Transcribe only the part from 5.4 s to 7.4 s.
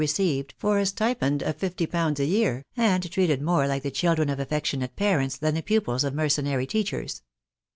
the pupils j of' mercenary teachers..